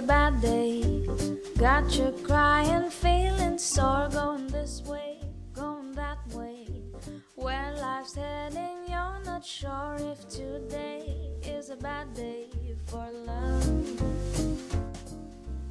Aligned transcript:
a 0.00 0.06
bad 0.06 0.40
day. 0.40 1.06
Got 1.58 1.98
you 1.98 2.14
crying, 2.24 2.88
feeling 2.88 3.58
sore, 3.58 4.08
going 4.10 4.46
this 4.46 4.82
way, 4.86 5.18
going 5.52 5.92
that 5.92 6.18
way. 6.32 6.66
Where 7.34 7.74
life's 7.76 8.14
heading, 8.14 8.78
you're 8.88 9.20
not 9.26 9.44
sure 9.44 9.96
if 9.98 10.26
today 10.28 11.02
is 11.42 11.68
a 11.68 11.76
bad 11.76 12.14
day 12.14 12.46
for 12.86 13.06
love. 13.26 13.66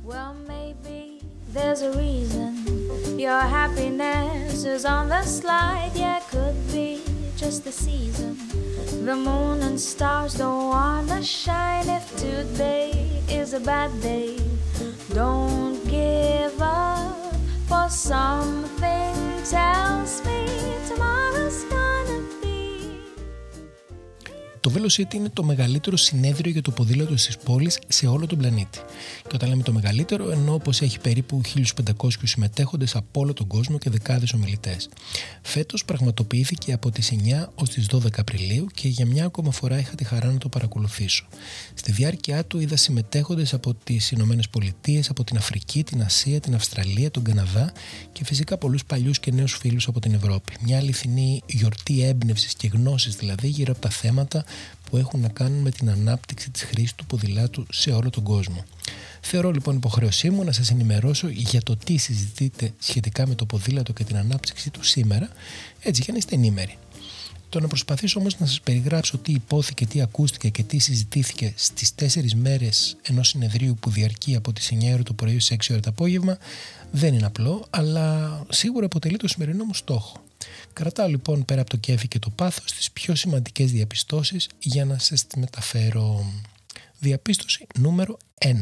Well, 0.04 0.36
maybe 0.48 1.22
there's 1.48 1.82
a 1.82 1.92
reason 1.98 3.18
your 3.18 3.42
happiness 3.42 4.64
is 4.64 4.86
on 4.86 5.10
the 5.10 5.24
slide. 5.24 5.92
Yeah, 5.96 6.22
could 6.30 6.60
be 6.72 7.02
just 7.36 7.64
the 7.64 7.72
season. 7.72 8.38
The 9.06 9.16
moon 9.16 9.62
and 9.64 9.80
stars 9.80 10.36
don't 10.36 10.70
wanna 10.70 11.24
shine 11.24 11.90
if 11.90 12.06
today 12.16 13.09
is 13.32 13.54
a 13.54 13.60
bad 13.60 13.92
day. 14.02 14.38
Don't 15.14 15.84
give 15.88 16.62
up, 16.62 17.34
for 17.68 17.90
something 17.90 19.16
tells 19.44 20.19
Το 24.80 24.86
Velocity 24.86 25.14
είναι 25.14 25.30
το 25.30 25.44
μεγαλύτερο 25.44 25.98
συνέδριο 25.98 26.52
για 26.52 26.62
το 26.62 26.72
ποδήλατο 26.72 27.18
στις 27.18 27.38
πόλεις 27.38 27.80
σε 27.88 28.08
όλο 28.08 28.28
τον 28.28 28.38
πλανήτη. 28.38 28.80
Και 29.22 29.32
όταν 29.34 29.50
λέμε 29.50 29.64
το 29.64 29.74
μεγαλύτερο, 29.74 30.32
εννοώ 30.32 30.58
πως 30.58 30.82
έχει 30.82 31.00
περίπου 31.00 31.42
1500 31.98 32.10
συμμετέχοντες 32.24 32.96
από 32.96 33.20
όλο 33.20 33.34
τον 33.34 33.48
κόσμο 33.48 33.78
και 33.78 33.90
δεκάδες 33.90 34.34
ομιλητές. 34.34 34.90
Φέτος 35.42 35.86
πραγματοποιήθηκε 35.86 36.74
από 36.74 36.92
τις 36.92 37.12
9 37.12 37.50
ως 37.56 37.70
τις 37.70 37.86
12 37.92 38.20
Απριλίου 38.20 38.66
και 38.74 38.88
για 38.88 39.06
μια 39.06 39.26
ακόμα 39.26 39.52
φορά 39.52 39.80
είχα 39.80 39.96
τη 39.96 40.04
χαρά 40.04 40.32
να 40.32 40.38
το 40.38 40.50
παρακολουθήσω. 40.50 41.28
Στη 41.74 41.92
διάρκεια 41.92 42.46
του 42.46 42.60
είδα 42.60 42.78
συμμετέχοντες 42.78 43.54
από 43.54 43.74
τις 43.74 44.12
Ηνωμένες 44.12 44.50
Πολιτείες, 44.50 45.10
από 45.10 45.24
την 45.24 45.38
Αφρική, 45.38 45.84
την 45.84 46.02
Ασία, 46.02 46.40
την 46.40 46.56
Αυστραλία, 46.56 47.12
τον 47.12 47.24
Καναδά 47.24 47.72
και 48.12 48.24
φυσικά 48.24 48.58
πολλούς 48.58 48.86
παλιούς 48.86 49.20
και 49.20 49.32
νέους 49.32 49.54
φίλους 49.54 49.88
από 49.88 50.00
την 50.00 50.14
Ευρώπη. 50.14 50.54
Μια 50.62 50.78
αληθινή 50.78 51.42
γιορτή 51.46 52.04
έμπνευσης 52.04 52.54
και 52.54 52.68
γνώσης 52.68 53.16
δηλαδή 53.16 53.48
γύρω 53.48 53.72
από 53.72 53.82
τα 53.82 53.90
θέματα 53.90 54.44
που 54.90 54.98
έχουν 54.98 55.20
να 55.20 55.28
κάνουν 55.28 55.62
με 55.62 55.72
την 55.72 55.90
ανάπτυξη 55.90 56.50
της 56.50 56.64
χρήσης 56.64 56.96
του 56.96 57.06
ποδηλάτου 57.06 57.66
σε 57.72 57.92
όλο 57.92 58.10
τον 58.10 58.24
κόσμο. 58.24 58.66
Θεωρώ 59.22 59.52
λοιπόν 59.52 59.76
υποχρέωσή 59.76 60.30
μου 60.30 60.44
να 60.44 60.52
σας 60.52 60.70
ενημερώσω 60.72 61.28
για 61.28 61.62
το 61.62 61.78
τι 61.78 61.98
συζητείτε 61.98 62.74
σχετικά 62.80 63.28
με 63.28 63.36
το 63.36 63.46
ποδήλατο 63.46 63.94
και 63.94 64.04
την 64.04 64.18
ανάπτυξη 64.18 64.70
του 64.70 64.84
σήμερα, 64.84 65.30
έτσι 65.82 66.02
για 66.02 66.14
να 66.14 66.18
είστε 66.20 66.36
ενήμεροι. 66.36 66.78
Το 67.50 67.60
να 67.60 67.68
προσπαθήσω 67.68 68.20
όμως 68.20 68.40
να 68.40 68.46
σας 68.46 68.62
περιγράψω 68.62 69.18
τι 69.18 69.32
υπόθηκε, 69.32 69.86
τι 69.86 70.02
ακούστηκε 70.02 70.50
και 70.50 70.64
τι 70.64 70.78
συζητήθηκε 70.78 71.54
στις 71.56 71.96
τέσσερις 71.96 72.36
μέρες 72.36 72.98
ενός 73.02 73.28
συνεδρίου 73.28 73.76
που 73.80 73.90
διαρκεί 73.90 74.36
από 74.36 74.54
τις 74.54 74.72
9 74.74 74.94
ώρα 74.94 75.04
το 75.04 75.14
πρωί 75.14 75.40
στις 75.40 75.58
6 75.68 75.72
ώρα 75.72 75.80
το 75.80 75.90
απόγευμα 75.90 76.38
δεν 76.92 77.14
είναι 77.14 77.26
απλό, 77.26 77.66
αλλά 77.70 78.42
σίγουρα 78.50 78.86
αποτελεί 78.86 79.18
το 79.18 79.28
σημερινό 79.28 79.64
μου 79.64 79.74
στόχο. 79.74 80.24
Κρατάω 80.74 81.08
λοιπόν 81.08 81.46
πέρα 81.46 81.62
από 81.62 81.70
το 81.70 81.78
κέφι 81.78 82.08
και 82.08 82.20
το 82.20 82.30
πάθος 82.30 82.72
τις 82.72 82.92
πιο 82.92 83.16
σημαντικές 83.16 83.72
διαπιστώσεις 83.72 84.50
για 84.60 84.86
να 84.86 84.98
σας 84.98 85.28
τις 85.28 85.40
μεταφέρω. 85.40 86.34
Διαπίστωση 87.00 87.68
νούμερο 87.80 88.18
1. 88.40 88.54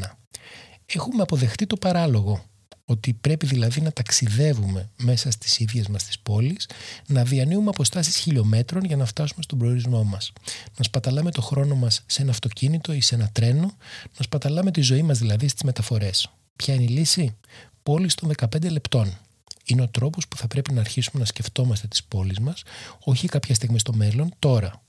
Έχουμε 0.86 1.22
αποδεχτεί 1.22 1.66
το 1.66 1.75
παράλογο 1.75 2.45
ότι 2.89 3.14
πρέπει 3.14 3.45
δηλαδή 3.45 3.81
να 3.81 3.92
ταξιδεύουμε 3.92 4.89
μέσα 4.97 5.31
στις 5.31 5.59
ίδιες 5.59 5.88
μας 5.88 6.03
τις 6.03 6.19
πόλεις, 6.19 6.69
να 7.08 7.23
διανύουμε 7.23 7.69
αποστάσεις 7.69 8.16
χιλιόμετρων 8.16 8.84
για 8.84 8.95
να 8.95 9.06
φτάσουμε 9.06 9.41
στον 9.41 9.58
προορισμό 9.58 10.03
μας. 10.03 10.31
Να 10.78 10.84
σπαταλάμε 10.84 11.31
το 11.31 11.41
χρόνο 11.41 11.75
μας 11.75 12.03
σε 12.06 12.22
ένα 12.22 12.31
αυτοκίνητο 12.31 12.94
ή 12.94 13.02
σε 13.02 13.16
ένα 13.16 13.30
τρένο, 13.31 13.78
να 14.17 14.23
σπαταλάμε 14.23 14.72
τη 14.72 14.81
ζωή 14.81 15.02
μας 15.02 15.18
δηλαδή 15.18 15.47
στις 15.47 15.63
μεταφορές. 15.63 16.29
Ποια 16.56 16.73
είναι 16.73 16.84
η 16.84 16.88
λύση; 16.88 17.35
Πόλεις 17.84 18.16
των 18.16 18.29
15 18.29 18.69
λεπτών. 18.69 19.18
Είναι 19.67 19.81
ο 19.81 19.88
τρόπος 19.88 20.28
που 20.28 20.38
θα 20.38 20.47
πρέπει 20.47 20.73
να 20.73 20.79
αρχίσουμε 20.79 21.19
να 21.19 21.25
σκεφτόμαστε 21.25 21.88
τις 21.88 22.03
πόλεις 22.03 22.39
μας, 22.39 22.63
όχι 23.00 23.28
κάποια 23.28 23.55
στιγμή 23.55 23.79
στο 23.79 23.94
μέλλον, 23.94 24.33
τώρα. 24.39 24.81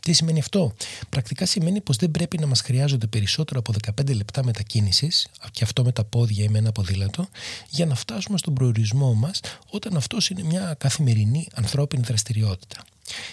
Τι 0.00 0.12
σημαίνει 0.12 0.38
αυτό; 0.38 0.74
Πρακτικά 1.08 1.46
σημαίνει 1.46 1.80
πως 1.80 1.96
δεν 1.96 2.10
πρέπει 2.10 2.38
να 2.38 2.46
μας 2.46 2.60
χρειάζονται 2.60 3.06
περισσότερο 3.06 3.60
από 3.60 3.72
15 4.02 4.14
λεπτά 4.14 4.44
μετακίνησης, 4.44 5.28
και 5.50 5.64
αυτό 5.64 5.84
με 5.84 5.92
τα 5.92 6.04
πόδια 6.04 6.44
ή 6.44 6.48
με 6.48 6.58
ένα 6.58 6.72
ποδήλατο, 6.72 7.28
για 7.70 7.86
να 7.86 7.94
φτάσουμε 7.94 8.38
στον 8.38 8.54
προορισμό 8.54 9.14
μας 9.14 9.40
όταν 9.70 9.96
αυτός 9.96 10.30
είναι 10.30 10.42
μια 10.42 10.74
καθημερινή 10.78 11.48
ανθρώπινη 11.54 12.02
δραστηριότητα. 12.02 12.84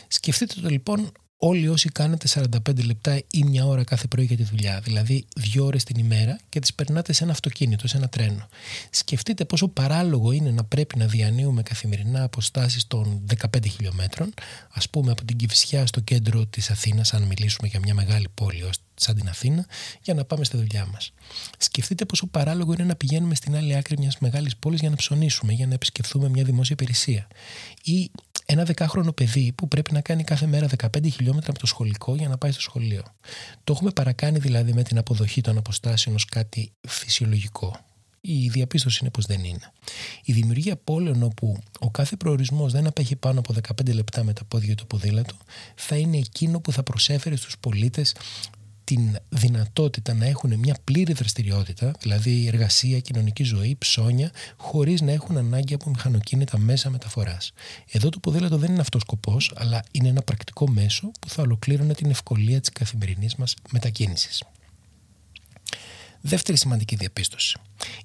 Σκεφτείτε 0.08 0.62
το 0.62 0.70
λοιπόν 0.70 1.12
όλοι 1.38 1.68
όσοι 1.68 1.90
κάνετε 1.90 2.28
45 2.66 2.86
λεπτά 2.86 3.22
ή 3.32 3.44
μια 3.44 3.66
ώρα 3.66 3.84
κάθε 3.84 4.08
πρωί 4.08 4.26
για 4.26 4.36
τη 4.38 4.44
δουλειά, 4.44 4.80
δηλαδή 4.80 5.26
δύο 5.36 5.66
ώρες 5.66 5.84
την 5.84 5.98
ημέρα 6.00 6.40
και 6.50 6.60
τις 6.60 6.74
περνάτε 6.74 7.14
σε 7.14 7.24
ένα 7.24 7.32
αυτοκίνητο, 7.32 7.88
σε 7.88 7.98
ένα 7.98 8.10
τρένο. 8.10 8.48
Σκεφτείτε 8.90 9.46
πόσο 9.46 9.68
παράλογο 9.68 10.32
είναι 10.32 10.52
να 10.52 10.64
πρέπει 10.64 10.98
να 10.98 11.06
διανύουμε 11.06 11.64
καθημερινά 11.64 12.24
αποστάσεις 12.24 12.88
των 12.88 13.26
15 13.56 13.70
χιλιόμετρων, 13.70 14.34
ας 14.72 14.90
πούμε 14.90 15.12
από 15.12 15.26
την 15.26 15.38
Κυφσιά 15.38 15.86
στο 15.86 16.00
κέντρο 16.00 16.46
της 16.46 16.70
Αθήνας, 16.70 17.14
αν 17.14 17.24
μιλήσουμε 17.24 17.68
για 17.68 17.80
μια 17.80 17.94
μεγάλη 17.94 18.28
πόλη 18.34 18.70
σαν 18.96 19.16
την 19.16 19.30
Αθήνα, 19.30 19.66
για 20.02 20.14
να 20.14 20.26
πάμε 20.26 20.44
στη 20.44 20.58
δουλειά 20.58 20.86
μας. 20.86 21.14
Σκεφτείτε 21.58 22.06
πόσο 22.06 22.28
παράλογο 22.28 22.74
είναι 22.74 22.84
να 22.84 22.96
πηγαίνουμε 22.96 23.36
στην 23.36 23.56
άλλη 23.56 23.76
άκρη 23.76 23.98
μιας 23.98 24.18
μεγάλης 24.20 24.56
πόλης 24.56 24.80
για 24.80 24.90
να 24.90 24.96
ψωνίσουμε, 24.96 25.54
για 25.54 25.68
να 25.68 25.74
επισκεφθούμε 25.74 26.30
μια 26.30 26.44
δημόσια 26.44 26.76
υπηρεσία. 26.80 27.28
Ή 27.84 28.12
ένα 28.46 28.64
δεκάχρονο 28.64 29.12
παιδί 29.12 29.54
που 29.56 29.68
πρέπει 29.68 29.94
να 29.94 30.02
κάνει 30.02 30.24
κάθε 30.24 30.46
μέρα 30.46 30.68
15 30.78 31.12
χιλιόμετρα 31.12 31.50
από 31.50 31.60
το 31.60 31.66
σχολικό 31.66 32.16
για 32.16 32.28
να 32.28 32.38
πάει 32.38 32.52
στο 32.52 32.62
σχολείο. 32.62 33.04
Το 33.64 33.74
έχουμε 33.74 33.92
παρακάνει 33.92 34.40
δηλαδή 34.40 34.74
με 34.74 34.84
την 34.84 34.98
αποδοχή 34.98 35.42
των 35.42 35.58
αποστάσεων 35.58 36.16
ως 36.16 36.26
κάτι 36.26 36.72
φυσιολογικό. 36.88 37.80
Η 38.22 38.48
διαπίστωση 38.50 39.00
είναι 39.02 39.10
πως 39.10 39.26
δεν 39.26 39.44
είναι. 39.44 39.72
Η 40.24 40.34
δημιουργία 40.34 40.76
πόλεων 40.76 41.24
όπου 41.24 41.58
ο 41.80 41.92
κάθε 41.92 42.16
προορισμός 42.16 42.72
δεν 42.72 42.88
απέχει 42.88 43.16
πάνω 43.16 43.40
από 43.40 43.54
15 43.82 43.94
λεπτά 43.94 44.24
με 44.24 44.34
τα 44.34 44.44
πόδια 44.44 44.76
του 44.76 44.88
ποδήλατο 44.88 45.36
θα 45.76 45.96
είναι 45.96 46.18
εκείνο 46.18 46.60
που 46.60 46.72
θα 46.72 46.84
προσέφερε 46.84 47.36
στους 47.36 47.58
πολίτες 47.60 48.16
την 48.86 49.18
δυνατότητα 49.30 50.14
να 50.14 50.26
έχουν 50.26 50.60
μια 50.60 50.78
πλήρη 50.84 51.14
δραστηριότητα, 51.14 51.92
δηλαδή 52.00 52.48
εργασία, 52.48 53.00
κοινωνική 53.00 53.44
ζωή, 53.44 53.76
ψώνια, 53.78 54.32
χωρίς 54.58 55.02
να 55.02 55.12
έχουν 55.12 55.38
ανάγκη 55.38 55.74
από 55.74 55.90
μηχανοκίνητα 55.90 56.58
μέσα 56.58 56.90
μεταφοράς. 56.90 57.54
Εδώ 57.92 58.10
το 58.10 58.20
ποδήλατο 58.20 58.58
δεν 58.58 58.72
είναι 58.72 58.82
αυτός 58.82 59.02
ο 59.02 59.06
σκοπός, 59.06 59.52
αλλά 59.56 59.84
είναι 59.92 60.08
ένα 60.08 60.22
πρακτικό 60.22 60.70
μέσο 60.70 61.12
που 61.20 61.30
θα 61.30 61.42
ολοκλήρωνε 61.42 61.94
την 61.94 62.10
ευκολία 62.10 62.60
της 62.60 62.70
καθημερινής 62.70 63.36
μας 63.36 63.56
μετακίνησης. 63.72 64.44
Δεύτερη 66.28 66.58
σημαντική 66.58 66.96
διαπίστωση. 66.96 67.58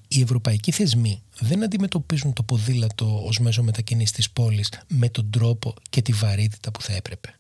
Οι 0.08 0.20
ευρωπαϊκοί 0.20 0.70
θεσμοί 0.70 1.22
δεν 1.38 1.62
αντιμετωπίζουν 1.62 2.32
το 2.32 2.42
ποδήλατο 2.42 3.22
ως 3.25 3.38
μέσο 3.38 3.62
μετακίνησης 3.62 4.12
της 4.12 4.31
πόλης 4.31 4.69
με 4.88 5.08
τον 5.08 5.31
τρόπο 5.31 5.75
και 5.91 6.03
τη 6.03 6.12
βαρύτητα 6.12 6.70
που 6.70 6.82
θα 6.82 6.92
έπρεπε. 6.92 7.34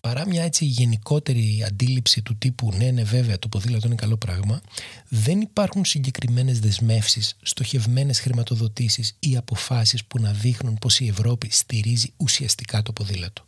Παρά 0.00 0.26
μια 0.26 0.42
έτσι 0.42 0.64
γενικότερη 0.64 1.64
αντίληψη 1.66 2.22
του 2.22 2.36
τύπου 2.36 2.72
ναι, 2.76 2.90
ναι 2.90 3.02
βέβαια 3.02 3.38
το 3.38 3.48
ποδήλατο 3.48 3.86
είναι 3.86 3.94
καλό 3.94 4.16
πράγμα, 4.16 4.60
δεν 5.08 5.40
υπάρχουν 5.40 5.84
συγκεκριμένες 5.84 6.60
δεσμεύσεις, 6.60 7.36
στοχευμένες 7.42 8.20
χρηματοδοτήσεις 8.20 9.16
ή 9.18 9.36
αποφάσεις 9.36 10.04
που 10.04 10.20
να 10.20 10.32
δείχνουν 10.32 10.74
πως 10.74 11.00
η 11.00 11.06
Ευρώπη 11.06 11.48
στηρίζει 11.50 12.12
ουσιαστικά 12.16 12.82
το 12.82 12.92
ποδήλατο. 12.92 13.44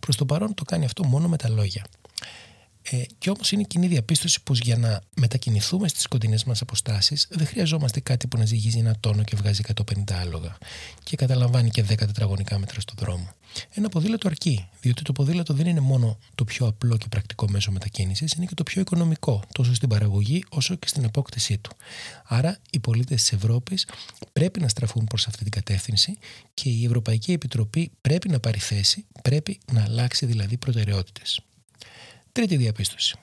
Προς 0.00 0.16
το 0.16 0.26
παρόν 0.26 0.54
το 0.54 0.64
κάνει 0.64 0.84
αυτό 0.84 1.04
μόνο 1.04 1.28
με 1.28 1.36
τα 1.36 1.48
λόγια. 1.48 1.86
Ε, 2.90 3.02
και 3.18 3.30
όμως 3.30 3.52
είναι 3.52 3.62
κοινή 3.62 3.86
διαπίστωση 3.86 4.42
πως 4.42 4.58
για 4.58 4.76
να 4.76 5.00
μετακινηθούμε 5.16 5.88
στις 5.88 6.06
κοντινές 6.06 6.44
μας 6.44 6.60
αποστάσεις 6.60 7.26
δεν 7.30 7.46
χρειαζόμαστε 7.46 8.00
κάτι 8.00 8.26
που 8.26 8.38
να 8.38 8.44
ζυγίζει 8.44 8.78
ένα 8.78 8.96
τόνο 9.00 9.22
και 9.22 9.36
βγάζει 9.36 9.62
150 9.74 10.12
άλογα 10.20 10.56
και 11.02 11.16
καταλαμβάνει 11.16 11.70
και 11.70 11.82
10 11.82 11.86
τετραγωνικά 11.96 12.58
μέτρα 12.58 12.80
στο 12.80 12.94
δρόμο. 12.98 13.28
Ένα 13.74 13.88
ποδήλατο 13.88 14.28
αρκεί, 14.28 14.68
διότι 14.80 15.02
το 15.02 15.12
ποδήλατο 15.12 15.54
δεν 15.54 15.66
είναι 15.66 15.80
μόνο 15.80 16.18
το 16.34 16.44
πιο 16.44 16.66
απλό 16.66 16.96
και 16.96 17.06
πρακτικό 17.08 17.48
μέσο 17.48 17.72
μετακίνησης, 17.72 18.32
είναι 18.32 18.46
και 18.46 18.54
το 18.54 18.62
πιο 18.62 18.80
οικονομικό, 18.80 19.42
τόσο 19.52 19.74
στην 19.74 19.88
παραγωγή 19.88 20.44
όσο 20.48 20.74
και 20.74 20.88
στην 20.88 21.04
απόκτησή 21.04 21.58
του. 21.58 21.70
Άρα, 22.24 22.58
οι 22.70 22.78
πολίτες 22.78 23.20
της 23.20 23.32
Ευρώπης 23.32 23.86
πρέπει 24.32 24.60
να 24.60 24.68
στραφούν 24.68 25.04
προς 25.04 25.26
αυτή 25.26 25.42
την 25.42 25.52
κατεύθυνση 25.52 26.18
και 26.54 26.68
η 26.68 26.84
Ευρωπαϊκή 26.84 27.32
Επιτροπή 27.32 27.90
πρέπει 28.00 28.28
να 28.28 28.40
πάρει 28.40 28.58
θέση, 28.58 29.04
πρέπει 29.22 29.58
να 29.72 29.82
αλλάξει 29.82 30.26
δηλαδή 30.26 30.56
προτεραιότητες. 30.56 31.40
Τρίτη 32.36 32.56
διαπίστωση. 32.56 33.16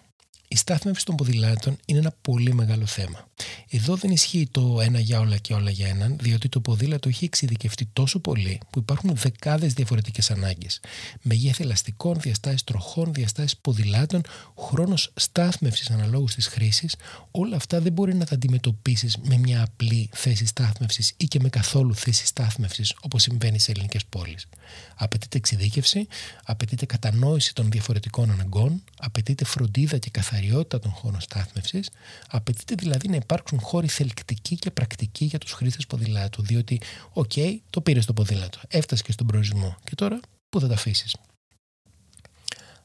Η 0.53 0.55
στάθμευση 0.55 1.05
των 1.05 1.15
ποδηλάτων 1.15 1.77
είναι 1.85 1.99
ένα 1.99 2.15
πολύ 2.21 2.53
μεγάλο 2.53 2.85
θέμα. 2.85 3.27
Εδώ 3.69 3.95
δεν 3.95 4.11
ισχύει 4.11 4.47
το 4.51 4.81
ένα 4.81 4.99
για 4.99 5.19
όλα 5.19 5.37
και 5.37 5.53
όλα 5.53 5.69
για 5.69 5.87
έναν, 5.87 6.17
διότι 6.21 6.49
το 6.49 6.59
ποδήλατο 6.59 7.09
έχει 7.09 7.25
εξειδικευτεί 7.25 7.85
τόσο 7.93 8.19
πολύ 8.19 8.59
που 8.69 8.79
υπάρχουν 8.79 9.15
δεκάδες 9.15 9.73
διαφορετικές 9.73 10.31
ανάγκες. 10.31 10.79
Μεγέθη 11.21 11.63
ελαστικών, 11.63 12.19
διαστάσεις 12.19 12.63
τροχών, 12.63 13.13
διαστάσεις 13.13 13.57
ποδηλάτων, 13.57 14.21
χρόνος 14.59 15.11
στάθμευσης 15.15 15.89
αναλόγως 15.89 16.35
της 16.35 16.47
χρήσης, 16.47 16.95
όλα 17.31 17.55
αυτά 17.55 17.81
δεν 17.81 17.91
μπορεί 17.91 18.15
να 18.15 18.25
τα 18.25 18.35
αντιμετωπίσεις 18.35 19.17
με 19.17 19.37
μια 19.37 19.63
απλή 19.63 20.09
θέση 20.13 20.45
στάθμευσης 20.45 21.13
ή 21.17 21.25
και 21.25 21.39
με 21.39 21.49
καθόλου 21.49 21.95
θέση 21.95 22.25
στάθμευσης 22.25 22.93
όπως 23.01 23.21
συμβαίνει 23.21 23.59
σε 23.59 23.71
ελληνικές 23.71 24.05
πόλεις. 24.05 24.47
Απαιτείται 24.95 25.37
εξειδίκευση, 25.37 26.07
απαιτείται 26.43 26.85
κατανόηση 26.85 27.53
των 27.53 27.71
διαφορετικών 27.71 28.31
αναγκών, 28.31 28.83
απαιτείται 28.99 29.45
φροντίδα 29.45 29.97
και 29.97 30.09
καθαρή 30.09 30.42
βαριότητα 30.43 30.79
των 30.79 30.91
χώρων 30.91 31.21
στάθμευσης, 31.21 31.89
απαιτείται 32.27 32.75
δηλαδή 32.75 33.07
να 33.07 33.15
υπάρξουν 33.15 33.59
χώροι 33.59 33.87
θελκτικοί 33.87 34.55
και 34.55 34.71
πρακτικοί 34.71 35.25
για 35.25 35.39
τους 35.39 35.51
χρήστες 35.51 35.87
ποδηλάτου. 35.87 36.41
Διότι, 36.41 36.81
οκ, 37.13 37.31
το 37.69 37.81
πήρες 37.81 38.05
το 38.05 38.13
ποδήλατο, 38.13 38.59
έφτασες 38.67 39.05
και 39.05 39.11
στον 39.11 39.27
προορισμό. 39.27 39.75
Και 39.83 39.95
τώρα, 39.95 40.19
πού 40.49 40.59
θα 40.59 40.67
τα 40.67 40.73
αφήσεις. 40.73 41.15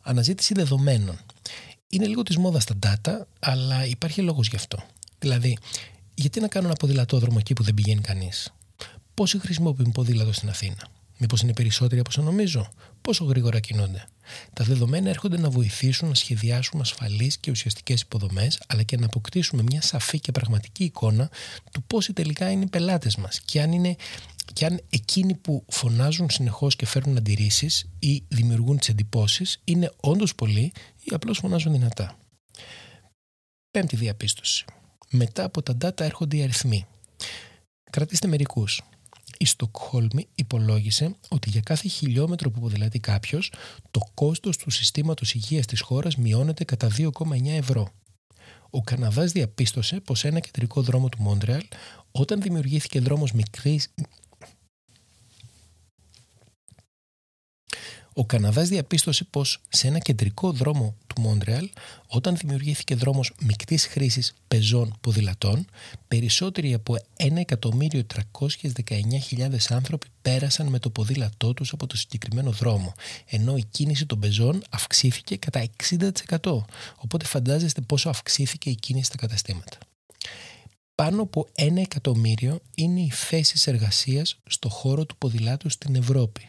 Αναζήτηση 0.00 0.54
δεδομένων. 0.54 1.18
Είναι 1.88 2.06
λίγο 2.06 2.22
της 2.22 2.36
μόδας 2.36 2.62
στα 2.62 2.78
data, 2.82 3.20
αλλά 3.40 3.86
υπάρχει 3.86 4.20
λόγος 4.22 4.48
γι' 4.48 4.56
αυτό. 4.56 4.84
Δηλαδή, 5.18 5.58
γιατί 6.14 6.40
να 6.40 6.48
κάνω 6.48 6.66
ένα 6.66 6.76
ποδηλατόδρομο 6.76 7.36
εκεί 7.40 7.52
που 7.52 7.62
δεν 7.62 7.74
πηγαίνει 7.74 8.00
κανείς; 8.00 8.52
Πόσοι 9.14 9.38
χρησιμοποιούν 9.38 9.92
ποδήλατο 9.92 10.32
στην 10.32 10.48
Αθήνα; 10.48 10.88
Μήπως 11.18 11.40
είναι 11.40 11.52
περισσότεροι 11.52 12.00
από 12.00 12.10
όσο 12.10 12.22
νομίζω; 12.22 12.68
Πόσο 13.00 13.24
γρήγορα 13.24 13.60
κινούνται; 13.60 14.04
Τα 14.52 14.64
δεδομένα 14.64 15.08
έρχονται 15.08 15.38
να 15.38 15.50
βοηθήσουν 15.50 16.08
να 16.08 16.14
σχεδιάσουμε 16.14 16.82
ασφαλείς 16.82 17.38
και 17.38 17.50
ουσιαστικές 17.50 18.00
υποδομές, 18.00 18.60
αλλά 18.66 18.82
και 18.82 18.96
να 18.96 19.06
αποκτήσουμε 19.06 19.62
μια 19.62 19.82
σαφή 19.82 20.20
και 20.20 20.32
πραγματική 20.32 20.84
εικόνα 20.84 21.30
του 21.72 21.82
πόσοι 21.82 22.12
τελικά 22.12 22.50
είναι 22.50 22.64
οι 22.64 22.68
πελάτες 22.68 23.16
μας 23.16 23.40
και 23.40 23.62
αν 23.62 23.72
είναι 23.72 23.96
και 24.52 24.66
αν 24.66 24.80
εκείνοι 24.90 25.34
που 25.34 25.64
φωνάζουν 25.68 26.30
συνεχώς 26.30 26.76
και 26.76 26.86
φέρνουν 26.86 27.16
αντιρρήσεις 27.16 27.88
ή 27.98 28.22
δημιουργούν 28.28 28.78
τις 28.78 28.88
εντυπώσεις 28.88 29.60
είναι 29.64 29.92
όντως 30.00 30.34
πολλοί 30.34 30.72
ή 31.02 31.14
απλώς 31.14 31.38
φωνάζουν 31.38 31.72
δυνατά. 31.72 32.18
Πέμπτη 33.70 33.96
διαπίστωση. 33.96 34.64
Μετά 35.10 35.44
από 35.44 35.62
τα 35.62 35.76
data 35.80 36.00
έρχονται 36.00 36.36
οι 36.36 36.42
αριθμοί. 36.42 36.86
Κρατήστε 37.90 38.28
μερικούς. 38.28 38.82
Η 39.40 39.44
Στοκχόλμη 39.44 40.28
υπολόγισε 40.34 41.16
ότι 41.28 41.50
για 41.50 41.60
κάθε 41.60 41.88
χιλιόμετρο 41.88 42.50
που 42.50 42.60
ποδηλατεί 42.60 42.98
κάποιος, 42.98 43.52
το 43.90 44.00
κόστος 44.14 44.56
του 44.56 44.70
συστήματος 44.70 45.34
υγείας 45.34 45.66
της 45.66 45.80
χώρας 45.80 46.16
μειώνεται 46.16 46.64
κατά 46.64 46.88
2,9 46.88 47.56
ευρώ. 47.56 47.88
Ο 48.70 48.80
Καναδάς 48.80 49.32
διαπίστωσε 49.32 50.00
πως 50.00 50.24
ένα 50.24 50.40
κεντρικό 50.40 50.82
δρόμο 50.82 51.08
του 51.08 51.22
Μόντρεαλ, 51.22 51.62
όταν 52.10 52.40
δημιουργήθηκε 52.40 53.00
δρόμος 53.00 53.32
μικρής 53.32 53.94
Ο 58.18 58.24
Καναδάς 58.24 58.68
διαπίστωσε 58.68 59.24
πως 59.24 59.60
σε 59.68 59.86
ένα 59.86 59.98
κεντρικό 59.98 60.52
δρόμο 60.52 60.96
του 61.06 61.20
Μόντρεαλ, 61.20 61.68
όταν 62.06 62.36
δημιουργήθηκε 62.36 62.94
δρόμος 62.94 63.32
μεικτής 63.40 63.86
χρήσης 63.86 64.34
πεζών 64.48 64.96
ποδηλατών, 65.00 65.66
περισσότεροι 66.08 66.74
από 66.74 66.96
1.319.000 67.16 69.56
άνθρωποι 69.68 70.06
πέρασαν 70.22 70.66
με 70.66 70.78
το 70.78 70.90
ποδήλατό 70.90 71.54
τους 71.54 71.72
από 71.72 71.86
το 71.86 71.96
συγκεκριμένο 71.96 72.50
δρόμο, 72.50 72.94
ενώ 73.26 73.56
η 73.56 73.64
κίνηση 73.70 74.06
των 74.06 74.18
πεζών 74.18 74.62
αυξήθηκε 74.70 75.36
κατά 75.36 75.66
60%. 75.88 76.64
Οπότε 76.96 77.24
φαντάζεστε 77.24 77.80
πόσο 77.80 78.08
αυξήθηκε 78.08 78.70
η 78.70 78.74
κίνηση 78.74 79.04
στα 79.04 79.16
καταστήματα. 79.16 79.78
Πάνω 80.94 81.22
από 81.22 81.48
ένα 81.54 81.80
εκατομμύριο 81.80 82.60
είναι 82.74 83.00
οι 83.00 83.10
θέσεις 83.10 83.66
εργασίας 83.66 84.38
στο 84.46 84.68
χώρο 84.68 85.06
του 85.06 85.16
ποδηλάτου 85.16 85.68
στην 85.68 85.94
Ευρώπη. 85.94 86.46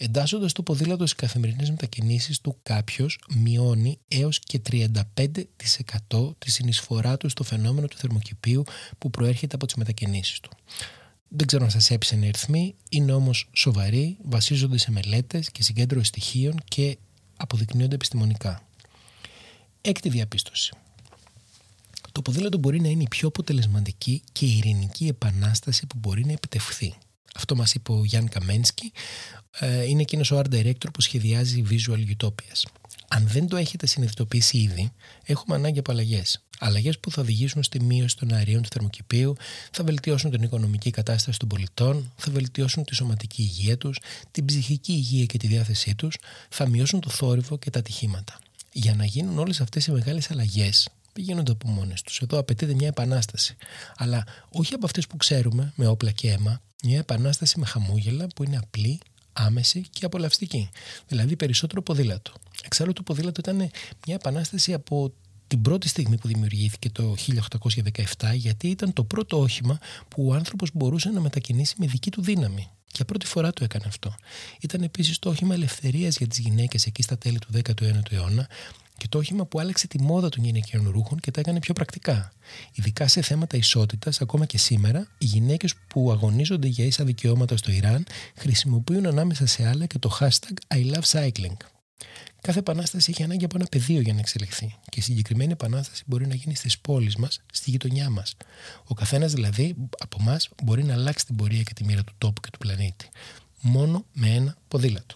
Εντάσσοντας 0.00 0.52
το 0.52 0.62
ποδήλατο 0.62 1.06
στις 1.06 1.18
καθημερινές 1.18 1.70
μετακινήσεις 1.70 2.40
του, 2.40 2.56
κάποιος 2.62 3.18
μειώνει 3.34 3.98
έως 4.08 4.38
και 4.38 4.60
35% 4.70 6.34
τη 6.38 6.50
συνεισφορά 6.50 7.16
του 7.16 7.28
στο 7.28 7.44
φαινόμενο 7.44 7.86
του 7.86 7.96
θερμοκηπίου 7.96 8.64
που 8.98 9.10
προέρχεται 9.10 9.54
από 9.54 9.66
τις 9.66 9.74
μετακινήσεις 9.74 10.40
του. 10.40 10.50
Δεν 11.28 11.46
ξέρω 11.46 11.64
αν 11.64 11.70
σας 11.70 11.90
έπεισαν 11.90 12.22
οι 12.22 12.28
αριθμοί, 12.28 12.74
είναι 12.88 13.12
όμως 13.12 13.48
σοβαροί, 13.52 14.16
βασίζονται 14.22 14.78
σε 14.78 14.90
μελέτες 14.90 15.50
και 15.50 15.62
συγκέντρωση 15.62 16.06
στοιχείων 16.06 16.54
και 16.64 16.98
αποδεικνύονται 17.36 17.94
επιστημονικά. 17.94 18.62
Έκτη 19.80 20.08
διαπίστωση. 20.08 20.72
Το 22.12 22.22
ποδήλατο 22.22 22.58
μπορεί 22.58 22.80
να 22.80 22.88
είναι 22.88 23.02
η 23.02 23.08
πιο 23.08 23.28
αποτελεσματική 23.28 24.22
και 24.32 24.46
ειρηνική 24.46 25.06
επανάσταση 25.06 25.86
που 25.86 25.96
μπορεί 25.98 26.24
να 26.24 26.32
επιτευχθεί. 26.32 26.94
Αυτό 27.38 27.56
μας 27.56 27.74
είπε 27.74 27.92
ο 27.92 28.04
Γιάνν 28.04 28.28
Καμένσκι. 28.28 28.92
Ε, 29.58 29.84
είναι 29.84 30.00
εκείνος 30.00 30.30
ο 30.30 30.38
art 30.38 30.54
director 30.54 30.86
που 30.92 31.00
σχεδιάζει 31.00 31.64
Visual 31.70 32.16
Utopias. 32.16 32.62
Αν 33.08 33.26
δεν 33.28 33.48
το 33.48 33.56
έχετε 33.56 33.86
συνειδητοποιήσει 33.86 34.58
ήδη, 34.58 34.92
έχουμε 35.24 35.56
ανάγκη 35.56 35.78
από 35.78 35.92
αλλαγές. 35.92 36.42
Αλλαγές 36.58 36.98
που 36.98 37.10
θα 37.10 37.22
οδηγήσουν 37.22 37.62
στη 37.62 37.82
μείωση 37.82 38.16
των 38.16 38.32
αερίων 38.32 38.62
του 38.62 38.68
θερμοκηπίου, 38.72 39.36
θα 39.70 39.84
βελτιώσουν 39.84 40.30
την 40.30 40.42
οικονομική 40.42 40.90
κατάσταση 40.90 41.38
των 41.38 41.48
πολιτών, 41.48 42.12
θα 42.16 42.32
βελτιώσουν 42.32 42.84
τη 42.84 42.94
σωματική 42.94 43.42
υγεία 43.42 43.78
τους, 43.78 43.98
την 44.30 44.44
ψυχική 44.44 44.92
υγεία 44.92 45.24
και 45.24 45.38
τη 45.38 45.46
διάθεσή 45.46 45.94
τους, 45.94 46.16
θα 46.48 46.68
μειώσουν 46.68 47.00
το 47.00 47.10
θόρυβο 47.10 47.58
και 47.58 47.70
τα 47.70 47.78
ατυχήματα. 47.78 48.38
Για 48.72 48.94
να 48.94 49.04
γίνουν 49.04 49.38
όλες 49.38 49.60
αυτές 49.60 49.86
οι 49.86 49.92
μεγάλες 49.92 50.30
αλλαγές, 50.30 50.88
δεν 50.88 50.97
γίνονται 51.22 51.52
από 51.52 51.68
μόνες 51.68 52.02
τους. 52.02 52.20
Εδώ 52.20 52.38
απαιτείται 52.38 52.74
μια 52.74 52.88
επανάσταση. 52.88 53.56
Αλλά 53.96 54.24
όχι 54.48 54.74
από 54.74 54.86
αυτές 54.86 55.06
που 55.06 55.16
ξέρουμε, 55.16 55.72
με 55.76 55.86
όπλα 55.86 56.10
και 56.10 56.30
αίμα, 56.30 56.60
μια 56.84 56.98
επανάσταση 56.98 57.58
με 57.58 57.66
χαμόγελα 57.66 58.26
που 58.34 58.44
είναι 58.44 58.56
απλή, 58.56 59.00
άμεση 59.32 59.84
και 59.90 60.04
απολαυστική. 60.04 60.68
Δηλαδή 61.06 61.36
περισσότερο 61.36 61.82
ποδήλατο. 61.82 62.32
Εξάλλου 62.64 62.92
το 62.92 63.02
ποδήλατο 63.02 63.40
ήταν 63.40 63.56
μια 64.06 64.14
επανάσταση 64.14 64.72
από 64.72 65.12
την 65.46 65.62
πρώτη 65.62 65.88
στιγμή 65.88 66.18
που 66.18 66.28
δημιουργήθηκε 66.28 66.90
το 66.90 67.14
1817 68.18 68.34
γιατί 68.34 68.68
ήταν 68.68 68.92
το 68.92 69.04
πρώτο 69.04 69.40
όχημα 69.40 69.78
που 70.08 70.26
ο 70.26 70.34
άνθρωπος 70.34 70.70
μπορούσε 70.74 71.10
να 71.10 71.20
μετακινήσει 71.20 71.74
με 71.78 71.86
δική 71.86 72.10
του 72.10 72.22
δύναμη. 72.22 72.68
Για 72.92 73.04
πρώτη 73.04 73.26
φορά 73.26 73.52
το 73.52 73.64
έκανε 73.64 73.84
αυτό. 73.86 74.14
Ήταν 74.60 74.82
επίσης 74.82 75.18
το 75.18 75.28
όχημα 75.28 75.54
ελευθερίας 75.54 76.16
για 76.16 76.26
τις 76.26 76.38
γυναίκες 76.38 76.86
εκεί 76.86 77.02
στα 77.02 77.18
τέλη 77.18 77.38
του 77.38 77.48
19ου 77.52 78.10
αιώνα 78.10 78.48
και 78.98 79.08
το 79.08 79.18
όχημα 79.18 79.44
που 79.44 79.60
άλλαξε 79.60 79.86
τη 79.86 80.02
μόδα 80.02 80.28
των 80.28 80.44
γυναικείων 80.44 80.90
ρούχων 80.90 81.20
και 81.20 81.30
τα 81.30 81.40
έκανε 81.40 81.58
πιο 81.58 81.74
πρακτικά. 81.74 82.32
Ειδικά 82.72 83.08
σε 83.08 83.22
θέματα 83.22 83.56
ισότητας, 83.56 84.20
ακόμα 84.20 84.46
και 84.46 84.58
σήμερα, 84.58 85.08
οι 85.18 85.24
γυναίκες 85.24 85.74
που 85.86 86.10
αγωνίζονται 86.10 86.66
για 86.66 86.84
ίσα 86.84 87.04
δικαιώματα 87.04 87.56
στο 87.56 87.70
Ιράν 87.72 88.06
χρησιμοποιούν 88.36 89.06
ανάμεσα 89.06 89.46
σε 89.46 89.68
άλλα 89.68 89.86
και 89.86 89.98
το 89.98 90.18
hashtag 90.20 90.76
I 90.76 90.94
love 90.94 91.02
cycling. 91.12 91.56
Κάθε 92.40 92.58
επανάσταση 92.58 93.10
έχει 93.10 93.22
ανάγκη 93.22 93.44
από 93.44 93.56
ένα 93.56 93.66
πεδίο 93.70 94.00
για 94.00 94.12
να 94.12 94.18
εξελιχθεί. 94.18 94.76
Και 94.88 95.00
η 95.00 95.02
συγκεκριμένη 95.02 95.52
επανάσταση 95.52 96.02
μπορεί 96.06 96.26
να 96.26 96.34
γίνει 96.34 96.54
στις 96.54 96.78
πόλεις 96.78 97.16
μας, 97.16 97.40
στη 97.52 97.70
γειτονιά 97.70 98.10
μας. 98.10 98.36
Ο 98.84 98.94
καθένας 98.94 99.32
δηλαδή 99.32 99.74
από 99.98 100.16
εμάς 100.20 100.48
μπορεί 100.62 100.84
να 100.84 100.92
αλλάξει 100.92 101.26
την 101.26 101.36
πορεία 101.36 101.62
και 101.62 101.74
τη 101.74 101.84
μοίρα 101.84 102.04
του 102.04 102.14
τόπου 102.18 102.40
και 102.40 102.50
του 102.50 102.58
πλανήτη. 102.58 103.08
Μόνο 103.60 104.04
με 104.12 104.28
ένα 104.34 104.56
ποδήλατο. 104.68 105.14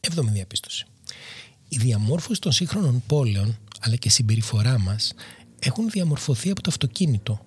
Έβδομη 0.00 0.30
διαπίστωση. 0.30 0.86
Η 1.74 1.76
διαμόρφωση 1.76 2.40
των 2.40 2.52
σύγχρονων 2.52 3.02
πόλεων 3.06 3.58
αλλά 3.80 3.96
και 3.96 4.08
η 4.08 4.10
συμπεριφορά 4.10 4.78
μας 4.78 5.12
έχουν 5.58 5.90
διαμορφωθεί 5.90 6.50
από 6.50 6.62
το 6.62 6.70
αυτοκίνητο. 6.70 7.46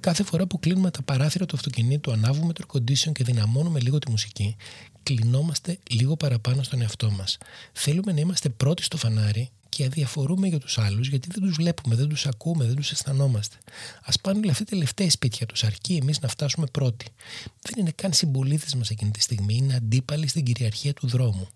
Κάθε 0.00 0.22
φορά 0.22 0.46
που 0.46 0.58
κλείνουμε 0.58 0.90
τα 0.90 1.02
παράθυρα 1.02 1.46
του 1.46 1.56
αυτοκινήτου, 1.56 2.12
ανάβουμε 2.12 2.52
το 2.52 2.64
air 2.66 2.76
condition 2.76 3.12
και 3.12 3.24
δυναμώνουμε 3.24 3.80
λίγο 3.80 3.98
τη 3.98 4.10
μουσική, 4.10 4.56
κλεινόμαστε 5.02 5.78
λίγο 5.90 6.16
παραπάνω 6.16 6.62
στον 6.62 6.80
εαυτό 6.80 7.10
μας. 7.10 7.38
Θέλουμε 7.72 8.12
να 8.12 8.20
είμαστε 8.20 8.48
πρώτοι 8.48 8.82
στο 8.82 8.96
φανάρι 8.96 9.50
και 9.68 9.84
αδιαφορούμε 9.84 10.48
για 10.48 10.58
τους 10.58 10.78
άλλους 10.78 11.08
γιατί 11.08 11.28
δεν 11.32 11.42
τους 11.42 11.54
βλέπουμε, 11.56 11.94
δεν 11.94 12.08
τους 12.08 12.26
ακούμε, 12.26 12.64
δεν 12.64 12.74
τους 12.74 12.90
αισθανόμαστε. 12.90 13.56
Α 14.02 14.18
πάνε 14.20 14.38
όλα 14.38 14.50
αυτά 14.50 14.64
τελευταία 14.64 15.10
σπίτια 15.10 15.46
τους, 15.46 15.64
αρκεί 15.64 15.98
εμείς 16.02 16.20
να 16.20 16.28
φτάσουμε 16.28 16.66
πρώτοι. 16.72 17.06
Δεν 17.62 17.74
είναι 17.78 17.92
καν 17.94 18.12
συμπολίτες 18.12 18.74
μας 18.74 18.90
εκείνη 18.90 19.10
τη 19.10 19.20
στιγμή, 19.20 19.56
είναι 19.56 19.74
αντίπαλοι 19.74 20.28
στην 20.28 20.44
κυριαρχία 20.44 20.92
του 20.92 21.06
δρόμου. 21.06 21.48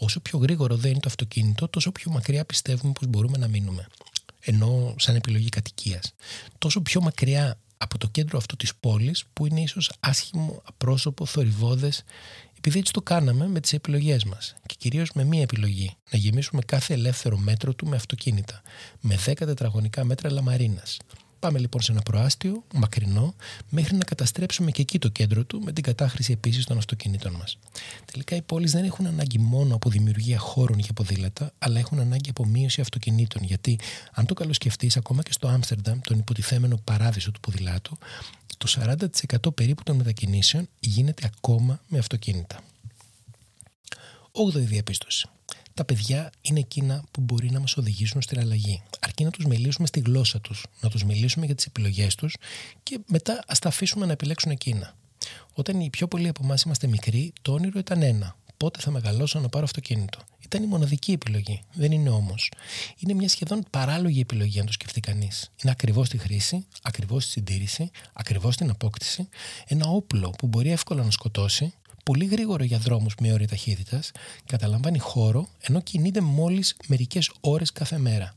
Όσο 0.00 0.20
πιο 0.20 0.38
γρήγορο 0.38 0.76
δεν 0.76 0.90
είναι 0.90 1.00
το 1.00 1.08
αυτοκίνητο, 1.08 1.68
τόσο 1.68 1.92
πιο 1.92 2.10
μακριά 2.10 2.44
πιστεύουμε 2.44 2.92
πως 2.92 3.06
μπορούμε 3.08 3.38
να 3.38 3.48
μείνουμε. 3.48 3.86
Ενώ 4.40 4.94
σαν 4.98 5.14
επιλογή 5.14 5.48
κατοικίας. 5.48 6.14
Τόσο 6.58 6.80
πιο 6.80 7.00
μακριά 7.00 7.58
από 7.78 7.98
το 7.98 8.08
κέντρο 8.08 8.38
αυτό 8.38 8.56
της 8.56 8.74
πόλης 8.74 9.24
που 9.32 9.46
είναι 9.46 9.60
ίσως 9.60 9.92
άσχημο, 10.00 10.62
απρόσωπο, 10.64 11.26
θορυβόδες 11.26 12.04
επειδή 12.58 12.78
έτσι 12.78 12.92
το 12.92 13.02
κάναμε 13.02 13.48
με 13.48 13.60
τις 13.60 13.72
επιλογές 13.72 14.24
μας 14.24 14.54
και 14.66 14.74
κυρίως 14.78 15.12
με 15.12 15.24
μία 15.24 15.42
επιλογή 15.42 15.96
να 16.10 16.18
γεμίσουμε 16.18 16.62
κάθε 16.66 16.94
ελεύθερο 16.94 17.36
μέτρο 17.36 17.74
του 17.74 17.86
με 17.86 17.96
αυτοκίνητα 17.96 18.62
με 19.00 19.18
10 19.26 19.32
τετραγωνικά 19.36 20.04
μέτρα 20.04 20.30
λαμαρίνας 20.30 20.96
Πάμε 21.38 21.58
λοιπόν 21.58 21.80
σε 21.82 21.92
ένα 21.92 22.02
προάστιο, 22.02 22.64
μακρινό, 22.74 23.34
μέχρι 23.68 23.96
να 23.96 24.04
καταστρέψουμε 24.04 24.70
και 24.70 24.82
εκεί 24.82 24.98
το 24.98 25.08
κέντρο 25.08 25.44
του 25.44 25.60
με 25.60 25.72
την 25.72 25.82
κατάχρηση 25.82 26.32
επίσης 26.32 26.64
των 26.64 26.78
αυτοκινήτων 26.78 27.32
μας. 27.32 27.58
Τελικά 28.04 28.36
οι 28.36 28.42
πόλεις 28.42 28.72
δεν 28.72 28.84
έχουν 28.84 29.06
ανάγκη 29.06 29.38
μόνο 29.38 29.74
από 29.74 29.90
δημιουργία 29.90 30.38
χώρων 30.38 30.78
για 30.78 30.92
ποδήλατα, 30.92 31.52
αλλά 31.58 31.78
έχουν 31.78 32.00
ανάγκη 32.00 32.30
από 32.30 32.46
μείωση 32.46 32.80
αυτοκινήτων. 32.80 33.42
Γιατί, 33.44 33.78
αν 34.12 34.26
το 34.26 34.34
καλοσκεφτείς, 34.34 34.96
ακόμα 34.96 35.22
και 35.22 35.32
στο 35.32 35.48
Άμστερνταμ, 35.48 35.98
τον 36.00 36.18
υποτιθέμενο 36.18 36.76
παράδεισο 36.84 37.30
του 37.30 37.40
ποδηλάτου, 37.40 37.98
το 38.58 38.66
40% 38.68 39.54
περίπου 39.54 39.82
των 39.82 39.96
μετακινήσεων 39.96 40.68
γίνεται 40.80 41.30
ακόμα 41.36 41.80
με 41.88 41.98
αυτοκίνητα. 41.98 42.60
8η 44.32 44.52
διαπίστωση 44.52 45.28
τα 45.78 45.84
παιδιά 45.84 46.30
είναι 46.40 46.58
εκείνα 46.58 47.04
που 47.10 47.20
μπορεί 47.20 47.50
να 47.50 47.60
μας 47.60 47.76
οδηγήσουν 47.76 48.22
στην 48.22 48.38
αλλαγή. 48.38 48.82
Αρκεί 49.00 49.24
να 49.24 49.30
τους 49.30 49.44
μιλήσουμε 49.44 49.86
στη 49.86 50.00
γλώσσα 50.00 50.40
τους, 50.40 50.66
να 50.80 50.88
τους 50.88 51.04
μιλήσουμε 51.04 51.46
για 51.46 51.54
τις 51.54 51.66
επιλογές 51.66 52.14
τους 52.14 52.36
και 52.82 52.98
μετά 53.06 53.44
ας 53.46 53.58
τα 53.58 53.68
αφήσουμε 53.68 54.06
να 54.06 54.12
επιλέξουν 54.12 54.50
εκείνα. 54.50 54.94
Όταν 55.54 55.80
οι 55.80 55.90
πιο 55.90 56.08
πολλοί 56.08 56.28
από 56.28 56.40
εμάς 56.44 56.62
είμαστε 56.62 56.86
μικροί, 56.86 57.32
το 57.42 57.52
όνειρο 57.52 57.78
ήταν 57.78 58.02
ένα. 58.02 58.36
πότε 58.56 58.80
θα 58.80 58.90
μεγαλώσω 58.90 59.40
να 59.40 59.48
πάρω 59.48 59.64
αυτοκίνητο. 59.64 60.18
Ήταν 60.44 60.62
η 60.62 60.66
μοναδική 60.66 61.12
επιλογή. 61.12 61.62
Δεν 61.72 61.92
είναι 61.92 62.10
όμως. 62.10 62.50
Είναι 62.98 63.14
μια 63.14 63.28
σχεδόν 63.28 63.64
παράλογη 63.70 64.20
επιλογή, 64.20 64.60
αν 64.60 64.66
το 64.66 64.72
σκεφτεί 64.72 65.00
κανείς. 65.00 65.50
Είναι 65.62 65.72
ακριβώς 65.72 66.08
τη 66.08 66.18
χρήση, 66.18 66.66
ακριβώς 66.82 67.24
τη 67.24 67.30
συντήρηση, 67.30 67.90
ακριβώς 68.12 68.56
την 68.56 68.70
απόκτηση. 68.70 69.28
Ένα 69.66 69.86
όπλο 69.86 70.30
που 70.30 70.46
μπορεί 70.46 70.70
εύκολα 70.70 71.04
να 71.04 71.10
σκοτώσει, 71.10 71.72
πολύ 72.08 72.24
γρήγορο 72.24 72.64
για 72.64 72.78
δρόμους 72.78 73.14
με 73.20 73.32
όρια 73.32 73.48
ταχύτητας, 73.48 74.10
καταλαμβάνει 74.46 74.98
χώρο 74.98 75.48
ενώ 75.60 75.80
κινείται 75.80 76.20
μόλις 76.20 76.76
μερικές 76.86 77.30
ώρες 77.40 77.72
κάθε 77.72 77.98
μέρα. 77.98 78.34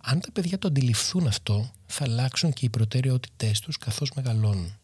Αν 0.00 0.20
τα 0.20 0.28
παιδιά 0.32 0.58
το 0.58 0.68
αντιληφθούν 0.68 1.26
αυτό, 1.26 1.70
θα 1.86 2.04
αλλάξουν 2.04 2.52
και 2.52 2.64
οι 2.64 2.68
προτεραιότητές 2.68 3.60
τους 3.60 3.78
καθώς 3.78 4.10
μεγαλώνουν. 4.14 4.78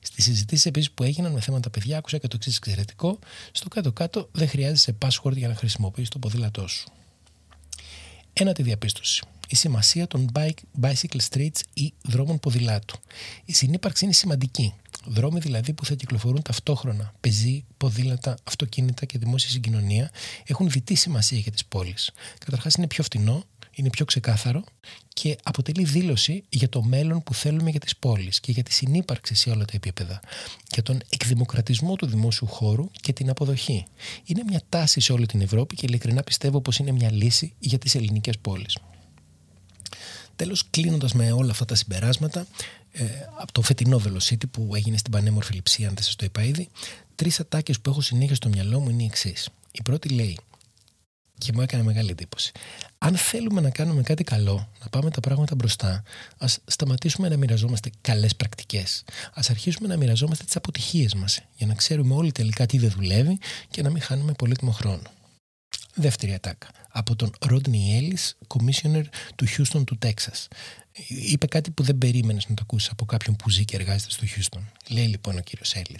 Στις 0.00 0.24
συζητήσεις 0.24 0.66
επίσης 0.66 0.90
που 0.90 1.02
έγιναν 1.02 1.32
με 1.32 1.40
θέματα 1.40 1.70
παιδιά, 1.70 1.98
άκουσα 1.98 2.18
και 2.18 2.28
το 2.28 2.36
εξής 2.36 2.56
εξαιρετικό. 2.56 3.18
Στο 3.52 3.68
κάτω-κάτω 3.68 4.28
δεν 4.32 4.48
χρειάζεσαι 4.48 4.96
password 5.04 5.36
για 5.36 5.48
να 5.48 5.54
χρησιμοποιήσει 5.54 6.10
το 6.10 6.18
ποδήλατό 6.18 6.68
σου. 6.68 6.88
Ένα 8.32 8.52
τη 8.52 8.62
διαπίστωση. 8.62 9.22
Η 9.52 9.56
σημασία 9.56 10.06
των 10.06 10.30
bike, 10.34 10.80
bicycle 10.80 11.20
streets 11.30 11.60
ή 11.74 11.92
δρόμων 12.02 12.38
ποδηλάτου. 12.38 12.98
Η 13.44 13.52
συνύπαρξη 13.52 14.04
είναι 14.04 14.12
σημαντική. 14.12 14.74
Δρόμοι 15.06 15.40
δηλαδή 15.40 15.72
που 15.72 15.84
θα 15.84 15.94
κυκλοφορούν 15.94 16.42
ταυτόχρονα, 16.42 17.14
πεζοί, 17.20 17.64
ποδήλατα, 17.76 18.36
αυτοκίνητα 18.44 19.06
και 19.06 19.18
δημόσια 19.18 19.50
συγκοινωνία 19.50 20.10
έχουν 20.46 20.70
διτή 20.70 20.94
σημασία 20.94 21.38
για 21.38 21.52
τις 21.52 21.64
πόλεις. 21.64 22.10
Καταρχάς 22.38 22.74
είναι 22.74 22.86
πιο 22.86 23.04
φτηνό, 23.04 23.44
είναι 23.74 23.90
πιο 23.90 24.04
ξεκάθαρο 24.04 24.64
και 25.08 25.36
αποτελεί 25.42 25.84
δήλωση 25.84 26.44
για 26.48 26.68
το 26.68 26.82
μέλλον 26.82 27.22
που 27.22 27.34
θέλουμε 27.34 27.70
για 27.70 27.80
τις 27.80 27.96
πόλεις 27.96 28.40
και 28.40 28.52
για 28.52 28.62
τη 28.62 28.72
συνύπαρξη 28.72 29.34
σε 29.34 29.50
όλα 29.50 29.64
τα 29.64 29.72
επίπεδα, 29.74 30.20
για 30.72 30.82
τον 30.82 31.00
εκδημοκρατισμό 31.08 31.96
του 31.96 32.06
δημόσιου 32.06 32.46
χώρου 32.46 32.90
και 33.00 33.12
την 33.12 33.30
αποδοχή. 33.30 33.84
Είναι 34.24 34.42
μια 34.46 34.60
τάση 34.68 35.00
σε 35.00 35.12
όλη 35.12 35.26
την 35.26 35.40
Ευρώπη 35.40 35.74
και 35.74 35.86
ειλικρινά 35.86 36.22
πιστεύω 36.22 36.60
πως 36.60 36.78
είναι 36.78 36.92
μια 36.92 37.12
λύση 37.12 37.54
για 37.58 37.78
τις 37.78 37.94
ελληνικές 37.94 38.38
πόλεις. 38.38 38.76
Τέλος, 40.36 40.70
κλείνοντας 40.70 41.12
με 41.12 41.32
όλα 41.32 41.50
αυτά 41.50 41.64
τα 41.64 41.74
συμπεράσματα, 41.74 42.46
ε, 42.92 43.04
από 43.40 43.52
το 43.52 43.62
φετινό 43.62 44.00
Velocity 44.06 44.50
που 44.50 44.70
έγινε 44.74 44.96
στην 44.96 45.12
πανέμορφη 45.12 45.54
λειψία, 45.54 45.88
αν 45.88 45.94
δεν 45.94 46.02
σας 46.02 46.16
το 46.16 46.24
είπα 46.24 46.42
ήδη, 46.42 46.68
τρεις 47.14 47.40
ατάκες 47.40 47.80
που 47.80 47.90
έχω 47.90 48.00
συνέχεια 48.00 48.34
στο 48.34 48.48
μυαλό 48.48 48.80
μου 48.80 48.90
είναι 48.90 49.02
οι 49.02 49.06
εξής. 49.06 49.48
Η 49.70 49.82
πρώτη 49.82 50.08
λέει 50.08 50.38
και 51.38 51.52
μου 51.54 51.60
έκανε 51.60 51.82
μεγάλη 51.82 52.10
εντύπωση. 52.10 52.52
Αν 52.98 53.16
θέλουμε 53.16 53.60
να 53.60 53.70
κάνουμε 53.70 54.02
κάτι 54.02 54.24
καλό, 54.24 54.68
να 54.80 54.88
πάμε 54.88 55.10
τα 55.10 55.20
πράγματα 55.20 55.54
μπροστά, 55.54 56.02
ας 56.38 56.58
σταματήσουμε 56.64 57.28
να 57.28 57.36
μοιραζόμαστε 57.36 57.90
καλές 58.00 58.36
πρακτικές. 58.36 59.04
Α 59.34 59.42
αρχίσουμε 59.48 59.88
να 59.88 59.96
μοιραζόμαστε 59.96 60.44
τις 60.44 60.56
αποτυχίες 60.56 61.14
μας, 61.14 61.40
για 61.56 61.66
να 61.66 61.74
ξέρουμε 61.74 62.14
όλοι 62.14 62.32
τελικά 62.32 62.66
τι 62.66 62.78
δεν 62.78 62.90
δουλεύει 62.90 63.38
και 63.70 63.82
να 63.82 63.90
μην 63.90 64.02
χάνουμε 64.02 64.32
πολύτιμο 64.32 64.70
χρόνο. 64.70 65.02
Δεύτερη 65.94 66.34
ατάκα. 66.34 66.68
Από 66.88 67.16
τον 67.16 67.32
Ρόντνι 67.40 67.96
Έλλη, 67.96 68.18
Commissioner 68.46 69.02
του 69.34 69.46
Houston 69.46 69.84
του 69.86 69.98
Texas 70.02 70.46
είπε 71.08 71.46
κάτι 71.46 71.70
που 71.70 71.82
δεν 71.82 71.98
περίμενες 71.98 72.48
να 72.48 72.54
το 72.54 72.62
ακούσεις 72.64 72.90
από 72.90 73.04
κάποιον 73.04 73.36
που 73.36 73.50
ζει 73.50 73.64
και 73.64 73.76
εργάζεται 73.76 74.10
στο 74.10 74.26
Χιούστον. 74.26 74.70
Λέει 74.88 75.06
λοιπόν 75.06 75.36
ο 75.36 75.40
κύριος 75.40 75.74
Έλλη: 75.74 75.98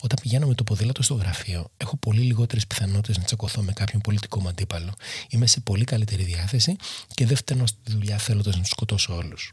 Όταν 0.00 0.18
πηγαίνω 0.22 0.46
με 0.46 0.54
το 0.54 0.64
ποδήλατο 0.64 1.02
στο 1.02 1.14
γραφείο, 1.14 1.70
έχω 1.76 1.96
πολύ 1.96 2.20
λιγότερες 2.20 2.66
πιθανότητες 2.66 3.18
να 3.18 3.24
τσακωθώ 3.24 3.62
με 3.62 3.72
κάποιον 3.72 4.00
πολιτικό 4.00 4.40
μου 4.40 4.48
αντίπαλο. 4.48 4.92
Είμαι 5.28 5.46
σε 5.46 5.60
πολύ 5.60 5.84
καλύτερη 5.84 6.22
διάθεση 6.22 6.76
και 7.14 7.26
δεν 7.26 7.36
φταίνω 7.36 7.66
στη 7.66 7.92
δουλειά 7.92 8.18
θέλοντας 8.18 8.54
να 8.54 8.60
τους 8.60 8.70
σκοτώσω 8.70 9.16
όλους. 9.16 9.50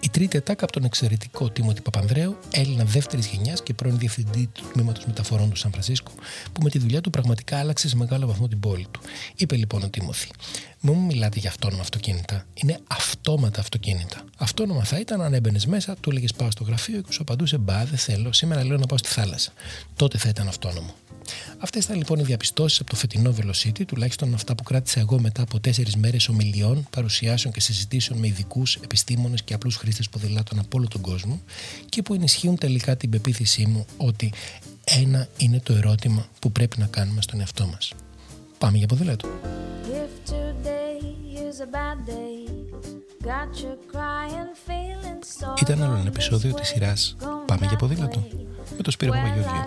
Η 0.00 0.10
τρίτη 0.10 0.36
ατάκα 0.36 0.64
από 0.64 0.72
τον 0.72 0.84
εξαιρετικό 0.84 1.50
Τίμωτη 1.50 1.80
Παπανδρέου, 1.80 2.36
Έλληνα 2.50 2.84
δεύτερης 2.84 3.26
γενιάς 3.26 3.62
και 3.62 3.74
πρώην 3.74 3.98
διευθυντή 3.98 4.46
του 4.52 4.64
τμήματος 4.72 5.06
μεταφορών 5.06 5.50
του 5.50 5.56
Σαν 5.56 5.70
Φρανσίσκο, 5.70 6.12
που 6.52 6.62
με 6.62 6.70
τη 6.70 6.78
δουλειά 6.78 7.00
του 7.00 7.10
πραγματικά 7.10 7.58
άλλαξε 7.58 7.88
σε 7.88 7.96
μεγάλο 7.96 8.26
βαθμό 8.26 8.48
την 8.48 8.60
πόλη 8.60 8.86
του. 8.90 9.00
Είπε 9.36 9.56
λοιπόν 9.56 9.82
ο 9.82 9.88
Τίμωθη: 9.88 10.28
Μην 10.80 10.94
μου 10.94 11.04
μιλάτε 11.04 11.38
για 11.38 11.50
αυτόνομα 11.50 11.80
αυτοκίνητα. 11.80 12.46
Είναι 12.54 12.80
αυτόματα 12.86 13.60
αυτοκίνητα. 13.60 14.24
Αυτόνομα 14.38 14.84
θα 14.84 14.98
ήταν 14.98 15.20
αν 15.20 15.34
έμπαινες 15.34 15.66
μέσα, 15.66 15.96
του 16.00 16.10
έλεγες 16.10 16.32
Πάω 16.32 16.50
στο 16.50 16.64
γραφείο 16.64 17.00
και 17.00 17.12
σου 17.12 17.22
απαντούσε 17.22 17.58
Μπα, 17.58 17.84
δεν 17.84 17.98
θέλω, 17.98 18.32
σήμερα 18.32 18.64
λέω 18.64 18.76
να 18.76 18.86
πάω 18.86 18.98
στη 18.98 19.08
θάλασσα. 19.08 19.52
Τότε 19.96 20.18
θα 20.18 20.28
ήταν 20.28 20.48
αυτόνομο. 20.48 20.94
Αυτές 21.58 21.84
ήταν 21.84 21.96
λοιπόν 21.96 22.18
οι 22.18 22.22
διαπιστώσεις 22.22 22.80
από 22.80 22.90
το 22.90 22.96
φετινό 22.96 23.34
Velocity, 23.40 23.84
τουλάχιστον 23.86 24.34
αυτά 24.34 24.54
που 24.54 24.62
κράτησα 24.62 25.00
εγώ 25.00 25.20
μετά 25.20 25.42
από 25.42 25.60
τέσσερις 25.60 25.96
μέρες 25.96 26.28
ομιλιών, 26.28 26.86
παρουσιάσεων 26.90 27.52
και 27.52 27.60
συζητήσεων 27.60 28.18
με 28.18 28.26
ειδικούς, 28.26 28.74
επιστήμονες 28.74 29.42
και 29.42 29.54
απλούς 29.54 29.75
χρήστες 29.76 30.08
ποδηλάτων 30.08 30.58
από 30.58 30.78
όλο 30.78 30.88
τον 30.88 31.00
κόσμο 31.00 31.40
και 31.88 32.02
που 32.02 32.14
ενισχύουν 32.14 32.58
τελικά 32.58 32.96
την 32.96 33.10
πεποίθησή 33.10 33.66
μου 33.66 33.86
ότι 33.96 34.32
ένα 34.84 35.28
είναι 35.36 35.60
το 35.60 35.72
ερώτημα 35.72 36.26
που 36.40 36.52
πρέπει 36.52 36.78
να 36.78 36.86
κάνουμε 36.86 37.22
στον 37.22 37.40
εαυτό 37.40 37.66
μας. 37.66 37.92
Πάμε 38.58 38.78
για 38.78 38.86
ποδήλατο. 38.86 39.28
Ήταν 45.60 45.82
άλλο 45.82 45.94
ένα 45.94 46.06
επεισόδιο 46.06 46.54
της 46.54 46.68
σειράς 46.68 47.16
«Πάμε 47.46 47.66
για 47.66 47.76
ποδήλατο» 47.76 48.26
με 48.76 48.82
το 48.82 48.90
Σπύρο 48.90 49.12
Παπαγιώργιο. 49.12 49.66